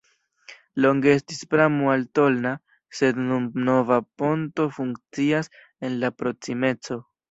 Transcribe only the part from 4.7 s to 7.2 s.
funkcias en la proksimeco.